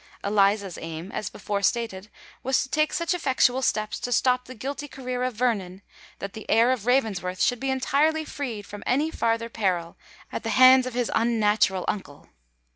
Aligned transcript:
Eliza's 0.23 0.79
aim, 0.79 1.11
as 1.11 1.29
before 1.29 1.61
stated, 1.61 2.09
was 2.41 2.63
to 2.63 2.69
take 2.69 2.91
such 2.91 3.13
effectual 3.13 3.61
steps 3.61 3.99
to 3.99 4.11
stop 4.11 4.45
the 4.45 4.55
guilty 4.55 4.87
career 4.87 5.21
of 5.21 5.35
Vernon, 5.35 5.83
that 6.17 6.33
the 6.33 6.49
heir 6.49 6.71
of 6.71 6.87
Ravensworth 6.87 7.39
should 7.39 7.59
be 7.59 7.69
entirely 7.69 8.25
freed 8.25 8.65
from 8.65 8.81
any 8.87 9.11
farther 9.11 9.47
peril 9.47 9.95
at 10.31 10.41
the 10.41 10.49
hands 10.49 10.87
of 10.87 10.95
his 10.95 11.11
unnatural 11.13 11.85
uncle. 11.87 12.29